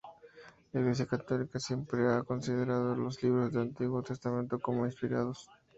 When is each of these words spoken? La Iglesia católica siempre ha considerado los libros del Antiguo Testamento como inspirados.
La 0.73 0.79
Iglesia 0.79 1.05
católica 1.05 1.59
siempre 1.59 2.11
ha 2.11 2.23
considerado 2.23 2.95
los 2.95 3.21
libros 3.21 3.51
del 3.53 3.61
Antiguo 3.61 4.01
Testamento 4.01 4.57
como 4.59 4.87
inspirados. 4.87 5.47